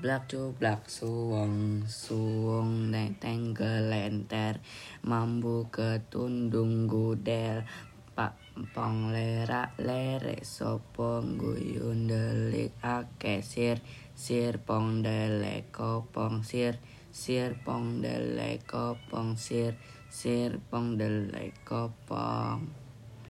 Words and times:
Cublak 0.00 0.32
cublak 0.32 0.88
suwong 0.88 1.84
suwong 1.84 2.88
neteng 2.88 3.52
gelenter 3.52 4.56
mambu 5.04 5.68
ketundung 5.68 6.88
gudel. 6.88 7.68
Pak 8.16 8.32
pong 8.72 9.12
lerak 9.12 9.76
lere 9.76 10.40
sopong 10.40 11.36
guyun 11.36 12.08
delik 12.08 12.72
ake 12.80 13.44
sir 13.44 13.76
sir 14.16 14.56
pong 14.56 15.04
delek 15.04 15.68
kopong 15.68 16.48
sir 16.48 16.80
sir 17.12 17.60
pong 17.60 18.00
delek 18.00 18.64
kopong 18.64 19.36
sir 19.36 19.76
sir 20.08 20.56
pong 20.72 20.96
delek 20.96 21.52
kopong. 21.68 22.79